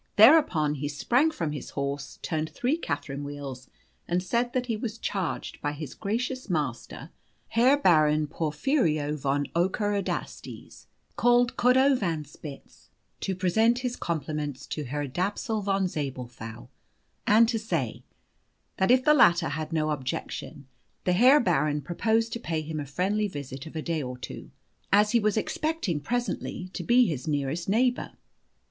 Thereupon, 0.15 0.73
he 0.73 0.87
sprang 0.87 1.29
from 1.29 1.51
his 1.51 1.69
horse, 1.69 2.17
turned 2.23 2.49
three 2.49 2.75
Catherine 2.75 3.23
wheels, 3.23 3.69
and 4.07 4.23
said 4.23 4.51
that 4.53 4.65
he 4.65 4.75
was 4.75 4.97
charged 4.97 5.61
by 5.61 5.73
his 5.73 5.93
gracious 5.93 6.49
master, 6.49 7.11
the 7.11 7.11
Herr 7.53 7.77
Baron 7.77 8.25
Porphyrio 8.25 9.15
von 9.15 9.45
Ockerodastes, 9.53 10.87
called 11.15 11.55
"Cordovanspitz," 11.55 12.87
to 13.19 13.35
present 13.35 13.79
his 13.85 13.95
compliments 13.95 14.65
to 14.65 14.85
Herr 14.85 15.05
Dapsul 15.05 15.61
von 15.61 15.87
Zabelthau, 15.87 16.69
and 17.27 17.47
to 17.47 17.59
say, 17.59 18.01
that 18.77 18.89
if 18.89 19.03
the 19.05 19.13
latter 19.13 19.49
had 19.49 19.71
no 19.71 19.91
objection, 19.91 20.65
the 21.03 21.13
Herr 21.13 21.39
Baron 21.39 21.79
proposed 21.79 22.33
to 22.33 22.39
pay 22.39 22.61
him 22.61 22.79
a 22.79 22.87
friendly 22.87 23.27
visit 23.27 23.67
of 23.67 23.75
a 23.75 23.83
day 23.83 24.01
or 24.01 24.17
two, 24.17 24.49
as 24.91 25.11
he 25.11 25.19
was 25.19 25.37
expecting 25.37 25.99
presently 25.99 26.71
to 26.73 26.81
be 26.81 27.05
his 27.05 27.27
nearest 27.27 27.69
neighbour. 27.69 28.13